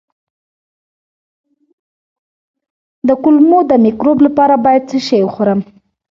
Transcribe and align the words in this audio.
د 3.07 3.09
کولمو 3.23 3.59
د 3.69 3.73
مکروب 3.85 4.17
لپاره 4.27 4.55
باید 4.65 4.83
څه 4.89 4.97
شی 5.07 5.19
وخورم؟ 5.23 5.59